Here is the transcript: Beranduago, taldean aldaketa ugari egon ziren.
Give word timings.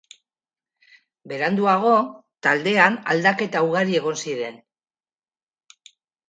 Beranduago, 1.33 1.91
taldean 2.47 2.97
aldaketa 3.13 3.63
ugari 3.67 3.99
egon 4.01 4.19
ziren. 4.23 4.59